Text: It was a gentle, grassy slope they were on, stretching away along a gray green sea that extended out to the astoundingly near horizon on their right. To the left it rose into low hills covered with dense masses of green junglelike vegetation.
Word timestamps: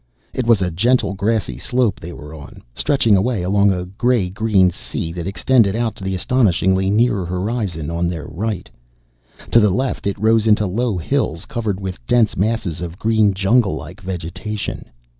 It 0.33 0.47
was 0.47 0.63
a 0.63 0.71
gentle, 0.71 1.13
grassy 1.13 1.59
slope 1.59 1.99
they 1.99 2.11
were 2.11 2.33
on, 2.33 2.63
stretching 2.73 3.15
away 3.15 3.43
along 3.43 3.71
a 3.71 3.85
gray 3.85 4.31
green 4.31 4.71
sea 4.71 5.11
that 5.11 5.27
extended 5.27 5.75
out 5.75 5.95
to 5.97 6.03
the 6.03 6.15
astoundingly 6.15 6.89
near 6.89 7.23
horizon 7.23 7.91
on 7.91 8.07
their 8.07 8.25
right. 8.25 8.67
To 9.51 9.59
the 9.59 9.69
left 9.69 10.07
it 10.07 10.17
rose 10.17 10.47
into 10.47 10.65
low 10.65 10.97
hills 10.97 11.45
covered 11.45 11.79
with 11.79 12.03
dense 12.07 12.35
masses 12.35 12.81
of 12.81 12.97
green 12.97 13.35
junglelike 13.35 14.01
vegetation. 14.01 14.85